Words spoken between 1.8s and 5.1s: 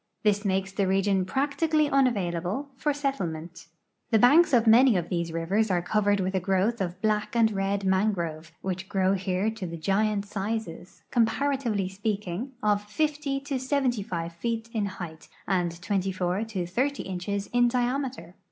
unavailable for settlement. The hanks of many of